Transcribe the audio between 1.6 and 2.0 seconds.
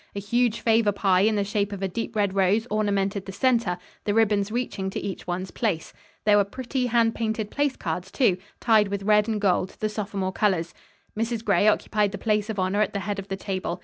of a